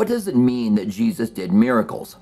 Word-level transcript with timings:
What 0.00 0.08
does 0.08 0.28
it 0.28 0.34
mean 0.34 0.76
that 0.76 0.88
Jesus 0.88 1.28
did 1.28 1.52
miracles? 1.52 2.16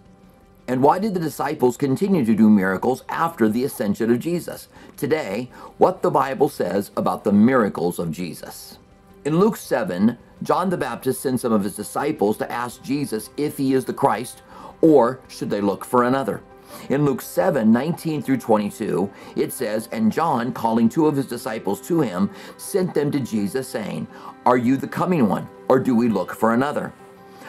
And 0.66 0.82
why 0.82 0.98
did 0.98 1.14
the 1.14 1.20
disciples 1.20 1.76
continue 1.76 2.24
to 2.24 2.34
do 2.34 2.50
miracles 2.50 3.04
after 3.08 3.48
the 3.48 3.62
ascension 3.62 4.10
of 4.10 4.18
Jesus? 4.18 4.66
Today, 4.96 5.48
what 5.76 6.02
the 6.02 6.10
Bible 6.10 6.48
says 6.48 6.90
about 6.96 7.22
the 7.22 7.30
miracles 7.30 8.00
of 8.00 8.10
Jesus. 8.10 8.78
In 9.24 9.38
Luke 9.38 9.56
7, 9.56 10.18
John 10.42 10.70
the 10.70 10.76
Baptist 10.76 11.20
sends 11.20 11.42
some 11.42 11.52
of 11.52 11.62
his 11.62 11.76
disciples 11.76 12.36
to 12.38 12.50
ask 12.50 12.82
Jesus 12.82 13.30
if 13.36 13.56
he 13.56 13.74
is 13.74 13.84
the 13.84 13.94
Christ 13.94 14.42
or 14.80 15.20
should 15.28 15.48
they 15.48 15.60
look 15.60 15.84
for 15.84 16.02
another. 16.02 16.42
In 16.90 17.04
Luke 17.04 17.22
7 17.22 17.72
19 17.72 18.22
through 18.22 18.38
22, 18.38 19.08
it 19.36 19.52
says, 19.52 19.88
And 19.92 20.10
John, 20.10 20.52
calling 20.52 20.88
two 20.88 21.06
of 21.06 21.14
his 21.14 21.26
disciples 21.26 21.80
to 21.82 22.00
him, 22.00 22.28
sent 22.56 22.92
them 22.92 23.12
to 23.12 23.20
Jesus, 23.20 23.68
saying, 23.68 24.08
Are 24.46 24.58
you 24.58 24.76
the 24.76 24.88
coming 24.88 25.28
one, 25.28 25.48
or 25.68 25.78
do 25.78 25.94
we 25.94 26.08
look 26.08 26.34
for 26.34 26.54
another? 26.54 26.92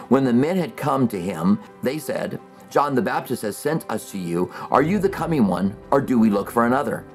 When 0.10 0.24
the 0.24 0.34
men 0.34 0.58
had 0.58 0.76
come 0.76 1.08
to 1.08 1.22
him, 1.22 1.60
they 1.84 2.00
said, 2.00 2.40
John 2.70 2.96
the 2.96 3.02
Baptist 3.02 3.44
has 3.44 3.58
sent 3.58 3.90
us 3.90 4.12
to 4.12 4.18
you. 4.18 4.52
Are 4.72 4.82
you 4.82 5.00
the 5.00 5.10
coming 5.10 5.48
one, 5.48 5.76
or 5.92 6.02
do 6.02 6.20
we 6.20 6.30
look 6.30 6.52
for 6.52 6.66
another? 6.66 7.06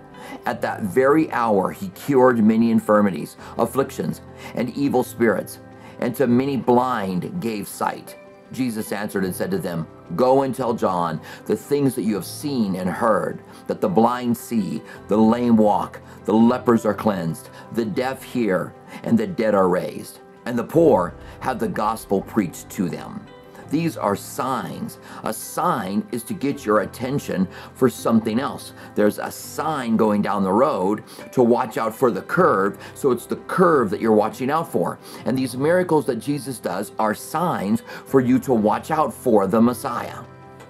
At 0.46 0.62
that 0.62 0.82
very 0.82 1.30
hour, 1.32 1.70
he 1.70 1.88
cured 1.90 2.42
many 2.42 2.70
infirmities, 2.70 3.36
afflictions, 3.58 4.20
and 4.54 4.70
evil 4.76 5.02
spirits, 5.02 5.58
and 5.98 6.14
to 6.16 6.26
many 6.26 6.56
blind 6.56 7.40
gave 7.40 7.68
sight. 7.68 8.16
Jesus 8.52 8.92
answered 8.92 9.24
and 9.24 9.34
said 9.34 9.50
to 9.50 9.58
them, 9.58 9.86
Go 10.14 10.42
and 10.42 10.54
tell 10.54 10.74
John 10.74 11.20
the 11.46 11.56
things 11.56 11.94
that 11.94 12.02
you 12.02 12.14
have 12.14 12.26
seen 12.26 12.76
and 12.76 12.88
heard 12.88 13.42
that 13.66 13.80
the 13.80 13.88
blind 13.88 14.36
see, 14.36 14.82
the 15.08 15.16
lame 15.16 15.56
walk, 15.56 16.00
the 16.24 16.34
lepers 16.34 16.84
are 16.86 16.94
cleansed, 16.94 17.50
the 17.72 17.84
deaf 17.84 18.22
hear, 18.22 18.72
and 19.02 19.18
the 19.18 19.26
dead 19.26 19.54
are 19.54 19.68
raised, 19.68 20.20
and 20.46 20.58
the 20.58 20.64
poor 20.64 21.14
have 21.40 21.58
the 21.58 21.68
gospel 21.68 22.22
preached 22.22 22.70
to 22.70 22.88
them. 22.88 23.24
These 23.70 23.96
are 23.96 24.14
signs. 24.14 24.98
A 25.24 25.32
sign 25.32 26.06
is 26.12 26.22
to 26.24 26.34
get 26.34 26.64
your 26.64 26.82
attention 26.82 27.48
for 27.74 27.88
something 27.88 28.38
else. 28.38 28.72
There's 28.94 29.18
a 29.18 29.30
sign 29.30 29.96
going 29.96 30.22
down 30.22 30.44
the 30.44 30.52
road 30.52 31.02
to 31.32 31.42
watch 31.42 31.76
out 31.76 31.94
for 31.94 32.10
the 32.10 32.22
curve, 32.22 32.78
so 32.94 33.10
it's 33.10 33.26
the 33.26 33.36
curve 33.36 33.90
that 33.90 34.00
you're 34.00 34.12
watching 34.12 34.50
out 34.50 34.70
for. 34.70 34.98
And 35.24 35.36
these 35.36 35.56
miracles 35.56 36.06
that 36.06 36.16
Jesus 36.16 36.58
does 36.58 36.92
are 36.98 37.14
signs 37.14 37.82
for 38.06 38.20
you 38.20 38.38
to 38.40 38.54
watch 38.54 38.90
out 38.90 39.12
for 39.12 39.46
the 39.46 39.60
Messiah. 39.60 40.20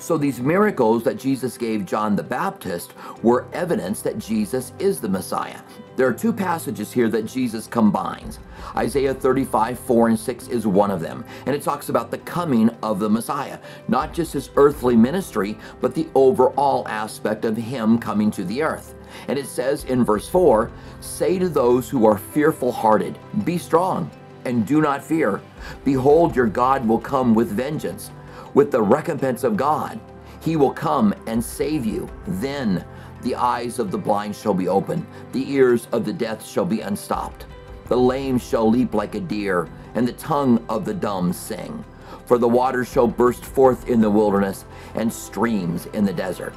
So 0.05 0.19
these 0.19 0.39
miracles 0.39 1.03
that 1.05 1.19
Jesus 1.19 1.57
gave 1.57 1.87
John 1.87 2.15
the 2.15 2.23
Baptist 2.23 2.93
were 3.23 3.47
evidence 3.55 4.03
that 4.03 4.19
Jesus 4.19 4.75
is 4.79 5.01
the 5.01 5.09
Messiah. 5.09 5.63
There 5.97 6.07
are 6.07 6.13
two 6.13 6.31
passages 6.31 6.93
here 6.93 7.09
that 7.09 7.25
Jesus 7.25 7.67
combines. 7.67 8.39
Isaiah 8.77 9.15
35, 9.15 9.79
4 9.79 10.09
and 10.09 10.21
6 10.21 10.49
is 10.49 10.67
one 10.67 10.91
of 10.91 11.01
them, 11.01 11.25
and 11.47 11.57
it 11.57 11.63
talks 11.63 11.89
about 11.89 12.11
the 12.11 12.19
coming 12.19 12.69
of 12.83 12.99
the 12.99 13.09
Messiah, 13.09 13.59
not 13.89 14.13
just 14.13 14.35
his 14.35 14.51
earthly 14.57 14.95
ministry, 14.95 15.57
but 15.81 15.95
the 15.95 16.09
overall 16.15 16.87
aspect 16.87 17.47
of 17.47 17.57
him 17.57 17.99
coming 17.99 18.31
to 18.33 18.45
the 18.45 18.63
earth. 18.63 18.95
And 19.29 19.39
it 19.39 19.47
says 19.47 19.85
in 19.85 20.05
verse 20.05 20.29
4 20.29 20.71
Say 21.01 21.39
to 21.39 21.49
those 21.49 21.89
who 21.89 22.05
are 22.05 22.19
fearful 22.19 22.73
hearted, 22.73 23.19
Be 23.47 23.57
strong 23.57 24.11
and 24.45 24.67
do 24.67 24.83
not 24.83 25.03
fear. 25.03 25.41
Behold, 25.83 26.37
your 26.37 26.45
God 26.45 26.87
will 26.87 27.01
come 27.01 27.33
with 27.33 27.49
vengeance 27.49 28.11
with 28.55 28.71
the 28.71 28.81
recompense 28.81 29.45
of 29.45 29.57
God. 29.57 30.01
He 30.41 30.57
will 30.57 30.73
come 30.73 31.15
and 31.27 31.43
save 31.43 31.85
you. 31.85 32.09
Then 32.27 32.85
the 33.23 33.35
eyes 33.35 33.79
of 33.79 33.91
the 33.91 33.99
blind 33.99 34.37
shall 34.37 34.55
be 34.55 34.69
opened, 34.69 35.07
the 35.33 35.51
ears 35.51 35.89
of 35.93 36.05
the 36.05 36.13
deaf 36.13 36.47
shall 36.47 36.67
be 36.67 36.81
unstopped. 36.81 37.47
The 37.87 37.97
lame 37.97 38.39
shall 38.39 38.69
leap 38.69 38.95
like 38.95 39.15
a 39.15 39.21
deer, 39.21 39.69
and 39.95 40.07
the 40.07 40.13
tongue 40.13 40.65
of 40.69 40.85
the 40.85 40.95
dumb 40.95 41.33
sing. 41.33 41.85
For 42.27 42.39
the 42.39 42.49
waters 42.49 42.89
shall 42.89 43.07
burst 43.07 43.45
forth 43.45 43.89
in 43.89 44.01
the 44.01 44.11
wilderness, 44.11 44.65
and 44.95 45.13
streams 45.13 45.87
in 45.87 46.05
the 46.05 46.13
desert 46.13 46.55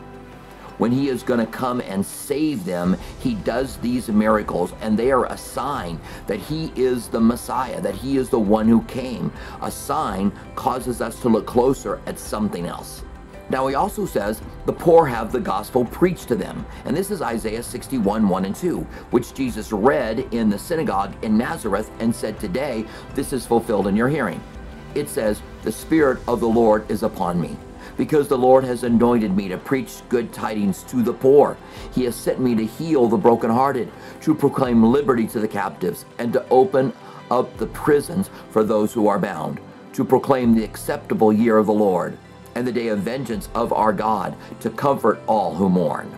when 0.77 0.91
he 0.91 1.09
is 1.09 1.23
going 1.23 1.39
to 1.39 1.51
come 1.51 1.81
and 1.81 2.05
save 2.05 2.65
them, 2.65 2.97
he 3.19 3.35
does 3.35 3.77
these 3.77 4.09
miracles, 4.09 4.73
and 4.81 4.97
they 4.97 5.11
are 5.11 5.25
a 5.25 5.37
sign 5.37 5.99
that 6.27 6.39
he 6.39 6.71
is 6.75 7.07
the 7.07 7.19
Messiah, 7.19 7.81
that 7.81 7.95
he 7.95 8.17
is 8.17 8.29
the 8.29 8.39
one 8.39 8.67
who 8.67 8.83
came. 8.83 9.31
A 9.61 9.71
sign 9.71 10.31
causes 10.55 11.01
us 11.01 11.19
to 11.21 11.29
look 11.29 11.45
closer 11.45 11.99
at 12.05 12.19
something 12.19 12.65
else. 12.65 13.03
Now, 13.49 13.65
he 13.67 13.75
also 13.75 14.05
says, 14.05 14.41
the 14.65 14.73
poor 14.73 15.05
have 15.05 15.31
the 15.31 15.39
gospel 15.39 15.85
preached 15.85 16.27
to 16.27 16.35
them. 16.35 16.65
And 16.83 16.95
this 16.95 17.11
is 17.11 17.21
Isaiah 17.21 17.63
61, 17.63 18.27
1 18.27 18.45
and 18.45 18.55
2, 18.55 18.79
which 19.11 19.33
Jesus 19.33 19.71
read 19.71 20.19
in 20.33 20.49
the 20.49 20.59
synagogue 20.59 21.15
in 21.23 21.37
Nazareth 21.37 21.89
and 21.99 22.13
said, 22.13 22.39
Today, 22.39 22.85
this 23.15 23.31
is 23.31 23.45
fulfilled 23.45 23.87
in 23.87 23.95
your 23.95 24.09
hearing. 24.09 24.43
It 24.95 25.07
says, 25.07 25.41
The 25.61 25.71
Spirit 25.71 26.19
of 26.27 26.41
the 26.41 26.47
Lord 26.47 26.89
is 26.91 27.03
upon 27.03 27.39
me 27.39 27.57
because 27.97 28.27
the 28.27 28.37
Lord 28.37 28.63
has 28.63 28.83
anointed 28.83 29.35
me 29.35 29.47
to 29.49 29.57
preach 29.57 30.01
good 30.07 30.31
tidings 30.31 30.83
to 30.83 31.01
the 31.01 31.13
poor. 31.13 31.57
He 31.93 32.03
has 32.05 32.15
sent 32.15 32.39
me 32.39 32.55
to 32.55 32.65
heal 32.65 33.07
the 33.07 33.17
brokenhearted, 33.17 33.91
to 34.21 34.35
proclaim 34.35 34.83
liberty 34.83 35.27
to 35.27 35.39
the 35.39 35.47
captives, 35.47 36.05
and 36.19 36.31
to 36.33 36.47
open 36.49 36.93
up 37.29 37.57
the 37.57 37.67
prisons 37.67 38.29
for 38.51 38.63
those 38.63 38.93
who 38.93 39.07
are 39.07 39.19
bound, 39.19 39.59
to 39.93 40.05
proclaim 40.05 40.53
the 40.53 40.63
acceptable 40.63 41.33
year 41.33 41.57
of 41.57 41.65
the 41.65 41.73
Lord, 41.73 42.17
and 42.55 42.65
the 42.65 42.71
day 42.71 42.87
of 42.87 42.99
vengeance 42.99 43.49
of 43.53 43.73
our 43.73 43.91
God, 43.93 44.35
to 44.61 44.69
comfort 44.69 45.19
all 45.27 45.53
who 45.53 45.69
mourn. 45.69 46.11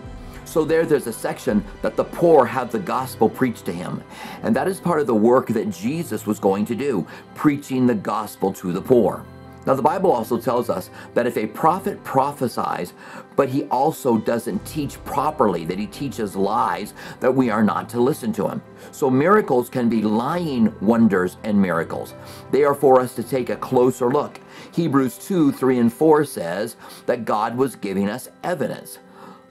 So 0.46 0.66
there, 0.66 0.84
there's 0.84 1.06
a 1.06 1.14
section 1.14 1.64
that 1.84 1.96
the 1.96 2.04
poor 2.04 2.44
have 2.44 2.72
the 2.72 2.80
gospel 2.80 3.30
preached 3.30 3.66
to 3.66 3.72
him. 3.72 4.04
And 4.42 4.56
that 4.56 4.68
is 4.68 4.80
part 4.80 5.00
of 5.00 5.06
the 5.06 5.14
work 5.14 5.48
that 5.50 5.70
Jesus 5.70 6.26
was 6.26 6.40
going 6.40 6.66
to 6.66 6.76
do, 6.76 7.06
preaching 7.36 7.86
the 7.86 7.94
gospel 7.94 8.52
to 8.54 8.72
the 8.72 8.82
poor. 8.82 9.24
Now, 9.70 9.76
the 9.76 9.84
Bible 9.84 10.12
also 10.12 10.40
tells 10.40 10.68
us 10.68 10.90
that 11.14 11.28
if 11.28 11.38
a 11.38 11.46
prophet 11.46 12.04
prophesies, 12.04 12.94
but 13.36 13.50
he 13.50 13.66
also 13.66 14.18
doesn't 14.18 14.66
teach 14.66 14.96
properly, 15.06 15.64
that 15.66 15.78
he 15.78 15.86
teaches 15.86 16.36
lies, 16.36 16.96
that 17.20 17.36
we 17.36 17.52
are 17.52 17.62
not 17.62 17.88
to 17.90 18.00
listen 18.00 18.34
to 18.34 18.48
him. 18.48 18.64
So, 18.92 19.12
miracles 19.12 19.70
can 19.70 19.88
be 19.88 20.02
lying 20.02 20.74
wonders 20.82 21.38
and 21.44 21.62
miracles. 21.62 22.16
They 22.50 22.64
are 22.64 22.74
for 22.74 23.00
us 23.00 23.14
to 23.14 23.22
take 23.22 23.52
a 23.52 23.58
closer 23.58 24.10
look. 24.10 24.40
Hebrews 24.72 25.20
2 25.20 25.52
3 25.52 25.78
and 25.78 25.94
4 25.94 26.26
says 26.26 26.76
that 27.06 27.26
God 27.26 27.56
was 27.56 27.76
giving 27.76 28.10
us 28.10 28.28
evidence. 28.44 28.98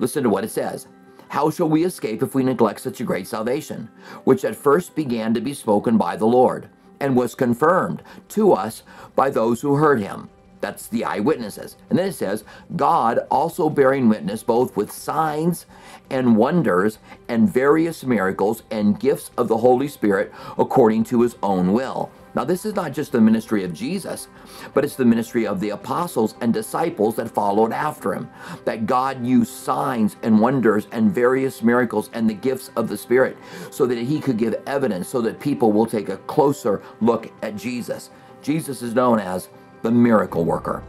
Listen 0.01 0.25
to 0.25 0.31
what 0.31 0.43
it 0.43 0.51
says. 0.51 0.89
How 1.29 1.49
shall 1.49 1.69
we 1.69 1.85
escape 1.85 2.25
if 2.25 2.35
we 2.35 2.43
neglect 2.43 2.81
such 2.81 3.01
a 3.01 3.05
great 3.05 3.29
salvation, 3.29 3.89
which 4.25 4.45
at 4.45 4.57
first 4.57 4.97
began 4.97 5.33
to 5.35 5.41
be 5.41 5.55
spoken 5.55 5.97
by 5.97 6.17
the 6.17 6.27
Lord? 6.27 6.69
And 7.01 7.17
was 7.17 7.35
confirmed 7.35 8.03
to 8.29 8.53
us 8.53 8.83
by 9.15 9.31
those 9.31 9.61
who 9.61 9.77
heard 9.77 10.01
him. 10.01 10.29
That's 10.61 10.89
the 10.89 11.05
eyewitnesses. 11.05 11.77
And 11.89 11.99
then 11.99 12.09
it 12.09 12.15
says, 12.15 12.45
God 12.75 13.21
also 13.31 13.71
bearing 13.71 14.09
witness 14.09 14.43
both 14.43 14.77
with 14.77 14.91
signs 14.91 15.67
and 16.11 16.37
wonders 16.37 16.99
and 17.29 17.49
various 17.53 18.05
miracles 18.05 18.63
and 18.71 18.99
gifts 18.99 19.31
of 19.37 19.49
the 19.49 19.59
Holy 19.59 19.89
Spirit 19.89 20.33
according 20.59 21.05
to 21.05 21.23
his 21.23 21.37
own 21.43 21.73
will. 21.73 22.11
Now, 22.39 22.45
this 22.45 22.65
is 22.65 22.77
not 22.77 22.93
just 22.93 23.11
the 23.11 23.21
ministry 23.21 23.65
of 23.65 23.73
Jesus, 23.75 24.29
but 24.73 24.85
it's 24.85 24.95
the 24.95 25.05
ministry 25.05 25.45
of 25.45 25.59
the 25.59 25.71
apostles 25.71 26.37
and 26.41 26.55
disciples 26.55 27.17
that 27.17 27.29
followed 27.29 27.73
after 27.73 28.15
him. 28.15 28.31
That 28.65 28.87
God 28.87 29.27
used 29.27 29.51
signs 29.51 30.15
and 30.23 30.39
wonders 30.39 30.87
and 30.93 31.13
various 31.13 31.65
miracles 31.65 32.11
and 32.13 32.31
the 32.31 32.35
gifts 32.35 32.71
of 32.77 32.89
the 32.89 32.97
Spirit 32.97 33.37
so 33.73 33.87
that 33.87 33.99
he 33.99 34.21
could 34.21 34.37
give 34.37 34.55
evidence 34.69 35.09
so 35.09 35.21
that 35.23 35.41
people 35.41 35.73
will 35.73 35.85
take 35.85 36.11
a 36.11 36.19
closer 36.29 36.81
look 37.01 37.29
at 37.43 37.57
Jesus. 37.57 38.11
Jesus 38.41 38.83
is 38.83 38.95
known 38.95 39.19
as 39.19 39.49
the 39.83 39.91
miracle 39.91 40.45
worker. 40.45 40.85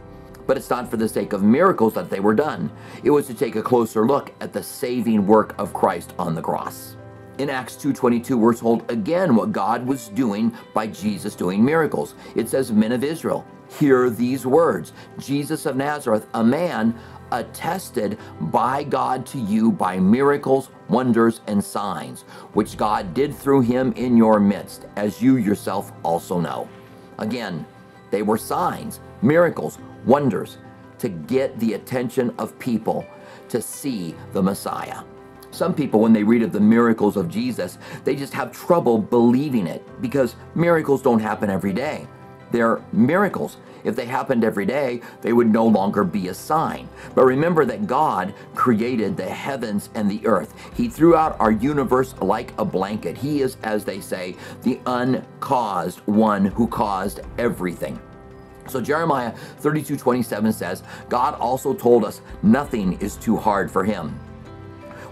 But 0.46 0.56
it's 0.56 0.70
not 0.70 0.88
for 0.88 0.98
the 0.98 1.08
sake 1.08 1.32
of 1.32 1.42
miracles 1.42 1.94
that 1.94 2.10
they 2.10 2.20
were 2.20 2.32
done. 2.32 2.70
It 3.02 3.10
was 3.10 3.26
to 3.26 3.34
take 3.34 3.56
a 3.56 3.62
closer 3.62 4.06
look 4.06 4.32
at 4.40 4.52
the 4.52 4.62
saving 4.62 5.26
work 5.26 5.58
of 5.58 5.74
Christ 5.74 6.14
on 6.16 6.36
the 6.36 6.42
cross. 6.42 6.94
In 7.40 7.48
Acts 7.48 7.74
2.22, 7.76 8.34
we're 8.34 8.52
told 8.52 8.90
again 8.90 9.34
what 9.34 9.50
God 9.50 9.86
was 9.86 10.08
doing 10.08 10.54
by 10.74 10.88
Jesus 10.88 11.34
doing 11.34 11.64
miracles. 11.64 12.14
It 12.36 12.50
says, 12.50 12.70
Men 12.70 12.92
of 12.92 13.02
Israel, 13.02 13.46
hear 13.78 14.10
these 14.10 14.44
words. 14.44 14.92
Jesus 15.18 15.64
of 15.64 15.74
Nazareth, 15.74 16.26
a 16.34 16.44
man 16.44 16.94
attested 17.32 18.18
by 18.52 18.84
God 18.84 19.24
to 19.28 19.38
you 19.38 19.72
by 19.72 19.98
miracles, 19.98 20.68
wonders, 20.90 21.40
and 21.46 21.64
signs, 21.64 22.24
which 22.52 22.76
God 22.76 23.14
did 23.14 23.34
through 23.34 23.62
him 23.62 23.94
in 23.94 24.18
your 24.18 24.38
midst, 24.38 24.84
as 24.96 25.22
you 25.22 25.36
yourself 25.36 25.92
also 26.02 26.38
know. 26.38 26.68
Again, 27.16 27.64
they 28.10 28.20
were 28.20 28.36
signs, 28.36 29.00
miracles, 29.22 29.78
wonders 30.04 30.58
to 30.98 31.08
get 31.08 31.58
the 31.58 31.72
attention 31.72 32.34
of 32.36 32.58
people 32.58 33.06
to 33.48 33.62
see 33.62 34.14
the 34.34 34.42
Messiah. 34.42 35.04
Some 35.50 35.74
people, 35.74 36.00
when 36.00 36.12
they 36.12 36.22
read 36.22 36.42
of 36.42 36.52
the 36.52 36.60
miracles 36.60 37.16
of 37.16 37.28
Jesus, 37.28 37.78
they 38.04 38.14
just 38.14 38.32
have 38.32 38.52
trouble 38.52 38.98
believing 38.98 39.66
it 39.66 39.84
because 40.00 40.36
miracles 40.54 41.02
don't 41.02 41.20
happen 41.20 41.50
every 41.50 41.72
day. 41.72 42.06
They're 42.52 42.80
miracles. 42.92 43.56
If 43.82 43.96
they 43.96 44.04
happened 44.04 44.44
every 44.44 44.66
day, 44.66 45.00
they 45.22 45.32
would 45.32 45.50
no 45.50 45.66
longer 45.66 46.04
be 46.04 46.28
a 46.28 46.34
sign. 46.34 46.88
But 47.14 47.24
remember 47.24 47.64
that 47.64 47.86
God 47.86 48.34
created 48.54 49.16
the 49.16 49.28
heavens 49.28 49.88
and 49.94 50.10
the 50.10 50.24
earth. 50.26 50.54
He 50.76 50.88
threw 50.88 51.16
out 51.16 51.40
our 51.40 51.52
universe 51.52 52.14
like 52.20 52.52
a 52.58 52.64
blanket. 52.64 53.16
He 53.16 53.40
is, 53.40 53.56
as 53.62 53.84
they 53.84 54.00
say, 54.00 54.36
the 54.62 54.78
uncaused 54.86 56.00
one 56.00 56.44
who 56.44 56.66
caused 56.66 57.20
everything. 57.38 57.98
So 58.68 58.80
Jeremiah 58.80 59.32
32 59.58 59.96
27 59.96 60.52
says, 60.52 60.82
God 61.08 61.34
also 61.36 61.74
told 61.74 62.04
us 62.04 62.20
nothing 62.42 63.00
is 63.00 63.16
too 63.16 63.36
hard 63.36 63.70
for 63.70 63.82
him. 63.82 64.18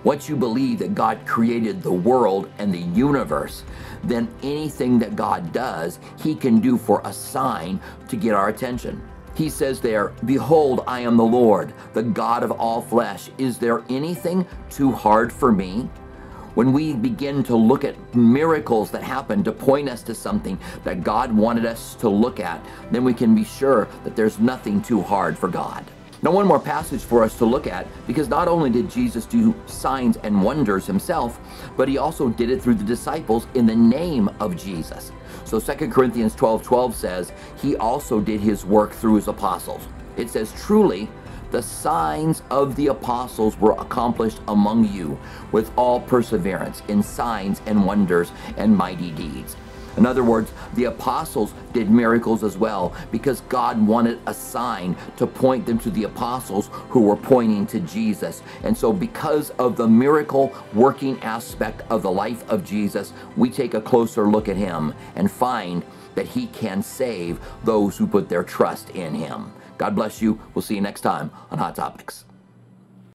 Once 0.05 0.29
you 0.29 0.37
believe 0.37 0.79
that 0.79 0.95
God 0.95 1.19
created 1.27 1.83
the 1.83 1.93
world 1.93 2.51
and 2.59 2.73
the 2.73 2.79
universe, 2.79 3.65
then 4.05 4.29
anything 4.43 4.99
that 4.99 5.17
God 5.17 5.53
does, 5.53 5.99
he 6.23 6.35
can 6.35 6.61
do 6.61 6.79
for 6.79 7.01
a 7.05 7.13
sign 7.13 7.81
to 8.09 8.17
get 8.17 8.35
our 8.35 8.49
attention. 8.49 9.03
He 9.35 9.49
says 9.49 9.81
there, 9.81 10.13
Behold, 10.25 10.83
I 10.87 11.01
am 11.01 11.17
the 11.17 11.25
Lord, 11.25 11.73
the 11.95 12.03
God 12.03 12.43
of 12.43 12.51
all 12.53 12.83
flesh. 12.83 13.31
Is 13.39 13.59
there 13.59 13.85
anything 13.89 14.47
too 14.71 14.93
hard 14.93 15.33
for 15.33 15.53
me? 15.53 15.89
when 16.59 16.73
we 16.73 16.93
begin 16.93 17.45
to 17.45 17.55
look 17.55 17.85
at 17.85 17.95
miracles 18.17 18.91
that 18.91 19.01
happen 19.01 19.45
to 19.45 19.53
point 19.53 19.89
us 19.89 20.03
to 20.03 20.13
something 20.13 20.59
that 20.83 21.05
God 21.05 21.33
wanted 21.33 21.65
us 21.65 21.95
to 22.01 22.09
look 22.09 22.41
at, 22.41 22.61
then 22.91 23.05
we 23.05 23.15
can 23.15 23.33
be 23.33 23.45
sure 23.45 23.87
that 24.03 24.17
there's 24.17 24.41
nothing 24.41 24.83
too 24.83 25.01
hard 25.01 25.39
for 25.39 25.47
God. 25.47 25.85
Now, 26.21 26.33
one 26.33 26.47
more 26.47 26.59
passage 26.59 27.03
for 27.03 27.23
us 27.23 27.39
to 27.39 27.45
look 27.45 27.69
at 27.69 27.87
because 28.09 28.29
not 28.29 28.49
only 28.49 28.71
did 28.71 28.91
Jesus 28.91 29.25
do 29.25 29.55
signs 29.67 30.17
and 30.19 30.43
wonders 30.43 30.85
himself, 30.85 31.39
but 31.77 31.89
he 31.89 31.97
also 31.97 32.29
did 32.29 32.51
it 32.51 32.61
through 32.61 32.75
the 32.75 32.85
disciples 32.85 33.47
in 33.55 33.67
the 33.67 33.77
name 33.77 34.29
of 34.41 34.57
Jesus. 34.57 35.13
So 35.45 35.61
2 35.61 35.89
Corinthians 35.89 36.35
12 36.35 36.63
12 36.63 36.95
says, 36.95 37.33
He 37.63 37.77
also 37.77 38.21
did 38.21 38.41
his 38.41 38.65
work 38.65 38.93
through 38.93 39.15
his 39.15 39.29
apostles. 39.29 39.87
It 40.17 40.29
says, 40.29 40.53
Truly, 40.61 41.09
the 41.53 41.63
signs 41.63 42.43
of 42.51 42.75
the 42.77 42.89
apostles 42.89 43.57
were 43.59 43.73
accomplished 43.73 44.41
among 44.49 44.93
you 44.93 45.19
with 45.53 45.71
all 45.77 46.01
perseverance 46.01 46.83
in 46.89 47.03
signs 47.03 47.63
and 47.67 47.87
wonders 47.87 48.33
and 48.57 48.77
mighty 48.77 49.13
deeds. 49.13 49.57
In 49.99 50.07
other 50.07 50.23
words, 50.23 50.53
the 50.75 50.85
apostles 50.85 51.53
did 51.73 51.91
miracles 51.91 52.45
as 52.45 52.57
well 52.57 52.95
because 53.11 53.41
God 53.43 53.85
wanted 53.85 54.21
a 54.27 54.33
sign 54.33 54.97
to 55.17 55.27
point 55.27 55.67
them 55.67 55.77
to 55.81 55.91
the 55.91 56.05
apostles 56.05 56.71
who 56.89 57.01
were 57.01 57.17
pointing 57.17 57.67
to 57.67 57.81
Jesus. 57.81 58.43
And 58.63 58.79
so, 58.79 58.93
because 58.93 59.51
of 59.59 59.77
the 59.77 59.89
miracle 59.89 60.55
working 60.73 61.21
aspect 61.21 61.83
of 61.91 62.03
the 62.03 62.13
life 62.13 62.49
of 62.49 62.65
Jesus, 62.65 63.13
we 63.37 63.51
take 63.51 63.75
a 63.75 63.81
closer 63.81 64.29
look 64.29 64.49
at 64.49 64.57
him 64.57 64.95
and 65.17 65.29
find 65.29 65.85
that 66.15 66.29
he 66.29 66.47
can 66.47 66.81
save 66.81 67.41
those 67.65 67.99
who 67.99 68.07
put 68.07 68.29
their 68.29 68.45
trust 68.45 68.91
in 68.91 69.15
him. 69.15 69.53
God 69.79 69.97
bless 69.97 70.23
you. 70.23 70.41
We'll 70.55 70.63
see 70.63 70.77
you 70.77 70.81
next 70.81 71.01
time 71.01 71.33
on 71.51 71.59
Hot 71.59 71.75
Topics. 71.75 72.25